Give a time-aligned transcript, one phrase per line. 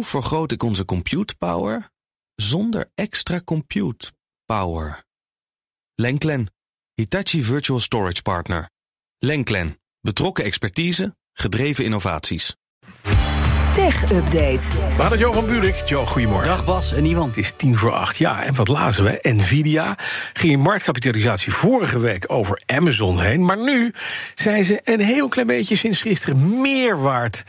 [0.00, 1.90] Hoe vergroot ik onze compute power
[2.34, 4.12] zonder extra compute
[4.46, 5.04] power?
[5.94, 6.52] Lenklen,
[6.94, 8.70] Hitachi Virtual Storage Partner.
[9.18, 12.56] Lenklen, betrokken expertise, gedreven innovaties.
[13.74, 14.60] Tech Update.
[14.96, 15.74] Hadden Jo van Buurik.
[15.74, 16.48] Jo, goedemorgen.
[16.48, 17.28] Dag Bas en Iwan.
[17.28, 18.16] Het is tien voor acht.
[18.16, 19.18] Ja, en wat lazen we?
[19.22, 19.98] Nvidia
[20.32, 23.44] ging in marktkapitalisatie vorige week over Amazon heen.
[23.44, 23.92] Maar nu
[24.34, 27.44] zijn ze een heel klein beetje sinds gisteren meer waard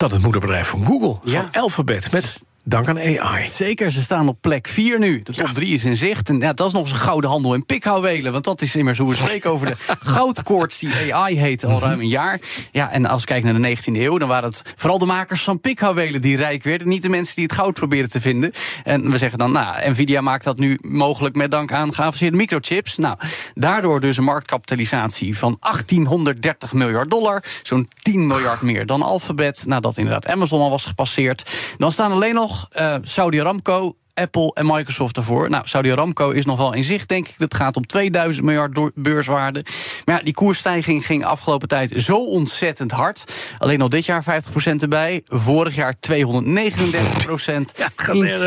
[0.00, 1.48] dan het moederbedrijf van Google, Ja.
[1.52, 2.12] van Alphabet.
[2.12, 3.48] Met dank aan AI.
[3.48, 5.22] Zeker, ze staan op plek 4 nu.
[5.22, 6.28] De top 3 is in zicht.
[6.28, 8.32] En ja, dat is nog eens een gouden handel in pikhouwelen.
[8.32, 9.76] Want dat is immers hoe we spreken over de
[10.14, 12.40] goudkoorts die AI heet al ruim een jaar.
[12.72, 15.42] Ja, en als we kijken naar de 19e eeuw, dan waren het vooral de makers
[15.42, 16.88] van pikhouwelen die rijk werden.
[16.88, 18.52] Niet de mensen die het goud probeerden te vinden.
[18.84, 22.96] En we zeggen dan, nou, Nvidia maakt dat nu mogelijk met dank aan geavanceerde microchips.
[22.96, 23.18] Nou,
[23.54, 27.42] daardoor dus een marktkapitalisatie van 1830 miljard dollar.
[27.62, 29.64] Zo'n 10 miljard meer dan Alphabet.
[29.66, 31.50] Nadat inderdaad Amazon al was gepasseerd.
[31.78, 33.96] Dan staan alleen nog eh, Saudi Aramco.
[34.20, 35.50] Apple en Microsoft ervoor.
[35.50, 37.34] Nou, Saudi Aramco is nog wel in zicht, denk ik.
[37.38, 39.64] Het gaat om 2000 miljard beurswaarde.
[40.04, 43.24] Maar ja, die koersstijging ging afgelopen tijd zo ontzettend hard.
[43.58, 44.26] Alleen al dit jaar 50%
[44.78, 45.22] erbij.
[45.26, 46.08] Vorig jaar 239%.
[47.80, 47.90] Ja,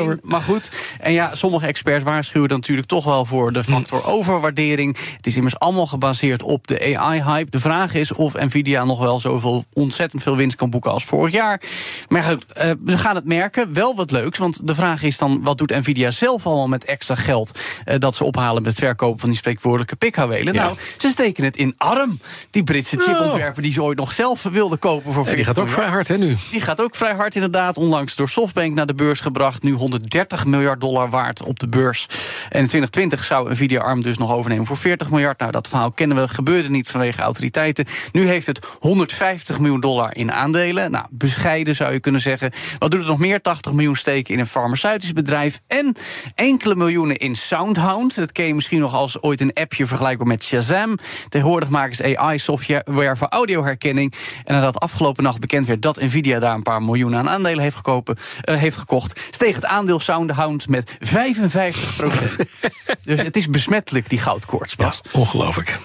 [0.00, 0.18] over.
[0.22, 0.68] Maar goed,
[1.00, 4.96] en ja, sommige experts waarschuwen dan natuurlijk toch wel voor de factor overwaardering.
[5.16, 7.50] Het is immers allemaal gebaseerd op de AI-hype.
[7.50, 11.32] De vraag is of Nvidia nog wel zoveel ontzettend veel winst kan boeken als vorig
[11.32, 11.60] jaar.
[12.08, 13.72] Maar goed, eh, we gaan het merken.
[13.72, 17.14] Wel wat leuks, want de vraag is dan: wat doet Nvidia zelf allemaal met extra
[17.14, 20.54] geld eh, dat ze ophalen met het verkopen van die spreekwoordelijke pikhouwelen?
[20.54, 20.64] Ja.
[20.64, 24.78] Nou, ze steken het in ARM, die Britse chipontwerper die ze ooit nog zelf wilden
[24.78, 25.82] kopen voor Ja, die 40 gaat ook miljard.
[25.82, 26.36] vrij hard, hè, nu?
[26.50, 27.76] Die gaat ook vrij hard inderdaad.
[27.76, 29.62] Onlangs door Softbank naar de beurs gebracht.
[29.62, 32.06] Nu 130 miljard dollar waard op de beurs.
[32.50, 35.38] En in 2020 zou Nvidia ARM dus nog overnemen voor 40 miljard.
[35.38, 36.28] Nou, dat verhaal kennen we.
[36.28, 37.84] Gebeurde niet vanwege autoriteiten.
[38.12, 40.90] Nu heeft het 150 miljoen dollar in aandelen.
[40.90, 42.52] Nou, bescheiden zou je kunnen zeggen.
[42.78, 43.40] Wat doet het nog meer?
[43.40, 45.32] 80 miljoen steken in een farmaceutisch bedrijf.
[45.66, 45.96] En
[46.34, 48.14] enkele miljoenen in Soundhound.
[48.14, 50.98] Dat ken je misschien nog als ooit een appje vergelijkbaar met Shazam.
[51.28, 54.14] Tegenwoordig maken ze AI-software voor audioherkenning.
[54.44, 57.76] En nadat afgelopen nacht bekend werd dat Nvidia daar een paar miljoen aan aandelen heeft,
[57.76, 62.48] gekopen, eh, heeft gekocht, steeg het aandeel Soundhound met 55%
[63.02, 65.78] dus het is besmettelijk, die goudkoorts, Ja, ongelooflijk.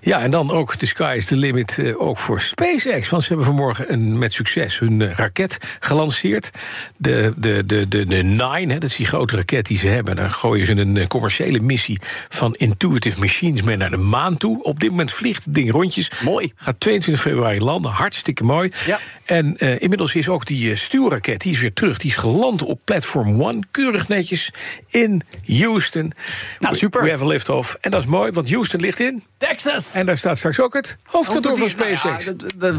[0.00, 3.08] Ja, en dan ook de sky is the limit eh, ook voor SpaceX.
[3.08, 6.50] Want ze hebben vanmorgen een, met succes hun eh, raket gelanceerd.
[6.96, 10.16] De, de, de, de, de Nine, hè, is die grote raket die ze hebben.
[10.16, 14.62] Daar gooien ze een eh, commerciële missie van Intuitive Machines mee naar de maan toe.
[14.62, 16.10] Op dit moment vliegt het ding rondjes.
[16.24, 16.52] Mooi.
[16.56, 18.72] Gaat 22 februari landen, hartstikke mooi.
[18.86, 18.98] Ja.
[19.24, 21.98] En eh, inmiddels is ook die eh, stuurraket, die is weer terug.
[21.98, 24.52] Die is geland op Platform One, keurig netjes
[24.88, 26.12] in Houston.
[26.58, 27.02] Nou, super.
[27.02, 27.76] We have a lift-off.
[27.80, 29.22] En dat is mooi, want Houston ligt in.
[29.36, 29.94] Texas!
[29.94, 32.24] En daar staat straks ook het hoofdkantoor van Nou SpaceX.
[32.56, 32.72] Ja,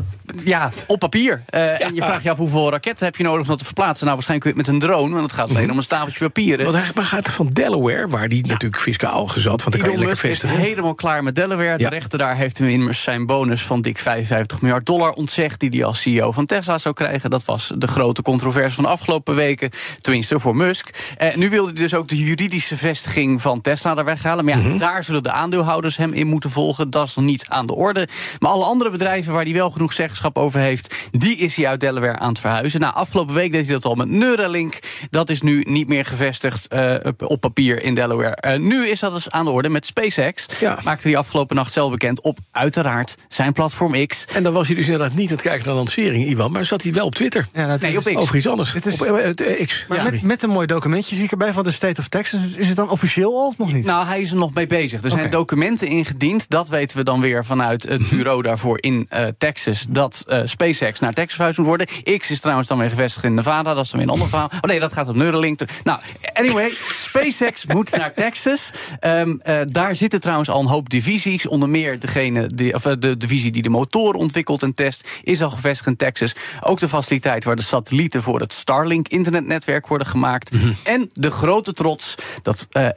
[0.43, 1.43] ja, op papier.
[1.49, 4.05] En je vraagt je af hoeveel raketten heb je nodig om dat te verplaatsen.
[4.05, 6.25] Nou, waarschijnlijk kun je het met een drone, want het gaat alleen om een stapeltje
[6.25, 6.71] papieren.
[6.71, 10.29] Want hij gaat van Delaware, waar die natuurlijk fiscaal gezat, want dan kan je lekker
[10.29, 11.77] is helemaal klaar met Delaware.
[11.77, 15.59] De rechter daar heeft hem immers zijn bonus van dik 55 miljard dollar ontzegd...
[15.59, 17.29] die hij als CEO van Tesla zou krijgen.
[17.29, 19.69] Dat was de grote controverse van de afgelopen weken.
[20.01, 20.89] Tenminste, voor Musk.
[21.17, 24.45] Eh, nu wilde hij dus ook de juridische vestiging van Tesla er weghalen.
[24.45, 24.77] Maar ja, Mhm.
[24.77, 26.89] daar zullen de aandeelhouders hem in moeten volgen.
[26.89, 28.07] Dat is nog niet aan de orde.
[28.39, 30.95] Maar alle andere bedrijven waar hij wel genoeg zeggenschap over heeft...
[31.11, 32.79] die is hij uit Delaware aan het verhuizen.
[32.79, 34.79] Nou, afgelopen week deed hij dat al met Neuralink.
[35.09, 38.35] Dat is nu niet meer gevestigd eh, op- papier in Delaware.
[38.35, 40.45] Eh, nu is dat dus aan de orde met SpaceX.
[40.59, 40.77] Ja.
[40.83, 44.25] Maakte hij afgelopen nacht zelf bekend op uiteraard zijn platform X.
[44.33, 46.65] En dan was hij dus inderdaad niet aan het kijken naar de lancering, Iwan, maar
[46.65, 47.47] zat hij wel op Twitter.
[47.53, 48.19] Ja, nou, Nee, op is- X.
[48.21, 48.71] Over iets anders.
[48.73, 49.85] Dit is- op eh, X.
[49.87, 52.55] Maar Ja, met, met een mooi documentje zie ik erbij van de State of Texas.
[52.55, 53.85] Is het dan officieel al of nog niet?
[53.85, 55.03] Nou, hij is er nog mee bezig.
[55.03, 56.49] Er zijn documenten ingediend.
[56.49, 59.85] Dat weten we dan weer vanuit het bureau daarvoor in eh, Texas.
[59.89, 61.87] Dat eh, SpaceX naar Texas verhuisd moet worden.
[62.17, 63.73] X is trouwens dan weer gevestigd in Nevada.
[63.73, 64.49] Dat is dan weer een ander verhaal.
[64.53, 65.59] Oh nee, dat gaat op Neuralink.
[65.83, 65.99] Nou,
[66.33, 68.71] anyway, SpaceX moet naar Texas.
[68.99, 71.47] Ehm, eh, daar zitten trouwens al een hoop divisies.
[71.47, 75.07] Onder meer degene die, of, eh, de divisie die de motoren ontwikkelt en test...
[75.23, 76.35] is al gevestigd in Texas.
[76.61, 80.51] Ook de faciliteit waar de satellieten voor het Starlink-internetnetwerk worden gemaakt.
[80.83, 82.87] En de grote trots, dat, eh,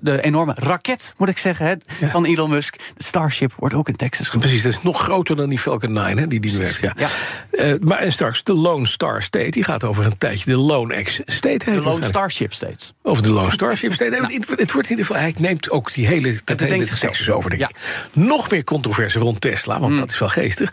[0.00, 1.74] de enorme raket, moet ik zeggen, hè,
[2.08, 2.76] van Elon Musk.
[2.94, 4.46] De Starship wordt ook in Texas gemaakt.
[4.46, 6.80] Precies, dat is nog groter dan die Falcon 9, hè, die die werkt.
[6.80, 6.92] Ja.
[6.96, 7.76] Ja.
[7.80, 11.20] Maar en straks de Lone Star State, die gaat over een tijdje de Lone X
[11.24, 11.48] State.
[11.48, 12.25] heet De Lone waarschijnlijk.
[12.30, 12.92] Starship steeds.
[13.02, 13.98] Over de Lone Starship.
[13.98, 16.86] Nee, het, het wordt in ieder geval, hij neemt ook die hele, dat hele.
[16.86, 17.68] Texas over, denk Ja.
[17.68, 17.76] ik.
[18.12, 20.72] Nog meer controverse rond Tesla, want dat is wel geestig.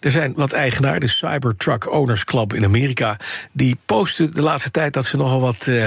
[0.00, 3.16] Er zijn wat eigenaren, de Cybertruck Owners Club in Amerika...
[3.52, 5.66] die posten de laatste tijd dat ze nogal wat...
[5.66, 5.86] eh,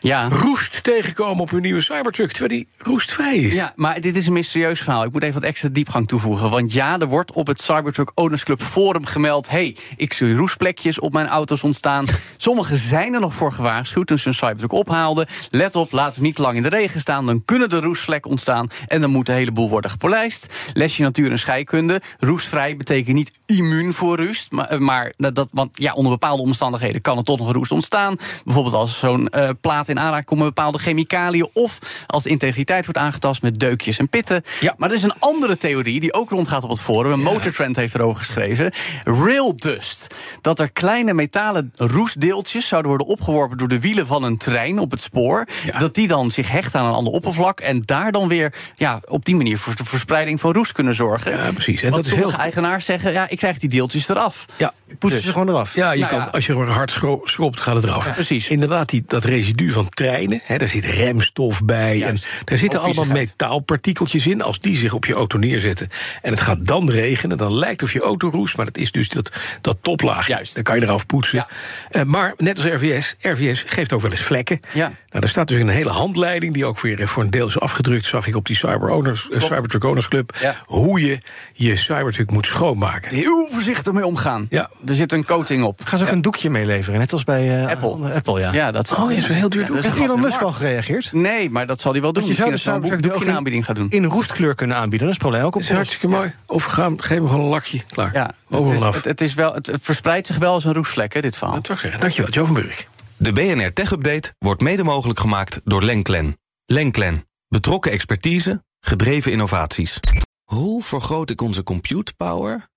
[0.00, 0.28] Ja.
[0.28, 3.54] roest tegenkomen op hun nieuwe Cybertruck, terwijl die roestvrij is.
[3.54, 5.04] Ja, maar dit is een mysterieus verhaal.
[5.04, 6.50] Ik moet even wat extra diepgang toevoegen.
[6.50, 9.50] Want ja, er wordt op het Cybertruck Owners Club Forum gemeld...
[9.50, 12.06] hey, ik zie roestplekjes op mijn auto's ontstaan.
[12.36, 15.26] Sommigen zijn er nog voor gewaarschuwd toen ze een Cybertruck ophaalden.
[15.50, 17.26] Let op, laat hem niet lang in de regen staan.
[17.26, 20.54] Dan kunnen er roestvlekken ontstaan en dan moet de hele boel worden gepolijst.
[20.72, 22.00] Lesje natuur en scheikunde.
[22.18, 24.50] Roestvrij betekent niet immuun voor roest.
[24.50, 28.16] Maar, maar dat, want ja, onder bepaalde omstandigheden kan er toch nog roest ontstaan.
[28.44, 31.48] Bijvoorbeeld als zo'n uh, plaat in aanraking komt met bepaalde chemicaliën...
[31.52, 34.42] of als de integriteit wordt aangetast met deukjes en pitten.
[34.60, 34.74] Ja.
[34.76, 37.12] Maar er is een andere theorie die ook rondgaat op het forum.
[37.12, 38.72] Een Motortrend heeft erover geschreven.
[39.02, 40.14] Rail dust.
[40.40, 43.58] Dat er kleine metalen roestdeeltjes zouden worden opgeworpen...
[43.58, 45.46] door de wielen van een trein op het spoor.
[45.64, 45.78] Ja.
[45.78, 47.60] Dat die dan zich hechten aan een ander oppervlak...
[47.60, 51.36] en daar dan weer ja, op die manier voor de verspreiding van roest kunnen zorgen.
[51.36, 51.82] Ja, precies.
[51.82, 52.20] En Want dat is heel.
[52.20, 53.12] sommige eigenaars zeggen...
[53.12, 54.46] ja, ik krijg die deeltjes eraf.
[54.56, 55.74] Ja, Poetsen ze gewoon eraf.
[55.74, 56.30] Ja, je Nou kan, ja.
[56.30, 58.14] als je er hard schro- schropt, gaat het eraf.
[58.14, 58.48] precies.
[58.48, 61.98] Inderdaad, die, dat residu van treinen, hè, daar zit remstof bij.
[61.98, 62.24] Juist.
[62.24, 63.28] En daar zitten allemaal viezigheid.
[63.38, 64.42] metaalpartikeltjes in.
[64.42, 65.88] Als die zich op je auto neerzetten
[66.22, 68.56] en het gaat dan regenen, dan lijkt het of je auto roest.
[68.56, 70.32] Maar dat is dus dat, dat toplaagje.
[70.32, 70.54] Juist.
[70.54, 71.38] Dan kan je eraf poetsen.
[71.38, 71.48] Ja.
[71.90, 74.60] Eh, maar net als RVS, RVS geeft ook wel eens vlekken.
[74.72, 74.92] Ja.
[75.10, 78.04] Nou, er staat dus een hele handleiding, die ook weer voor een deel is afgedrukt,
[78.06, 80.36] zag ik op die Cyber Owners, eh, Cybertruck Owners Club.
[80.40, 80.56] Ja.
[80.66, 81.18] Hoe je
[81.52, 83.14] je Cybertruck moet schoonmaken.
[83.14, 84.46] Heel voorzichtig mee omgaan.
[84.50, 84.70] Ja.
[84.86, 85.80] Er zit een coating op.
[85.84, 88.12] Gaan ze ook een doekje meeleveren, net als bij eh, Apple.
[88.14, 88.52] Apple, ja.
[88.52, 89.74] Ja, dat Oh, ja, zo'n heel duur doek.
[89.74, 91.12] dat is Heeft een Elon in Musk al gereageerd?
[91.12, 92.22] Nee, maar dat zal hij wel doen.
[92.22, 93.90] Want je zou de Misschien Cybertruck een in- aanbieding gaat doen.
[93.90, 95.60] In roestkleur kunnen aanbieden, dat is het probleem ook op.
[95.60, 96.34] Dat is hartstikke mooi.
[96.46, 97.80] Of we gaan, geef hem gewoon een lakje.
[97.90, 98.10] Klaar.
[98.14, 101.12] Ja, het, Overal is, het, het is wel, het verspreidt zich wel als een roestvlek,
[101.14, 101.54] hè, dit verhaal.
[101.54, 102.00] Dat wil ik zeggen.
[102.00, 102.86] Dankjewel, Joe van Burg.
[103.16, 106.36] De BNR Tech Update wordt mede mogelijk gemaakt door Lenklen.
[106.66, 107.24] Lenklen.
[107.48, 109.98] Betrokken expertise, gedreven innovaties.
[110.44, 112.68] Hoe vergroot ik onze compute power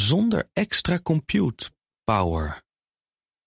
[0.00, 1.70] zonder extra compute
[2.04, 2.62] power?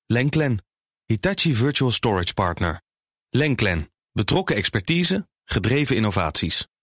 [0.05, 0.61] Lenklen.
[1.05, 2.81] Hitachi Virtual Storage Partner.
[3.29, 3.91] Lenklen.
[4.11, 6.67] Betrokken expertise, gedreven innovaties.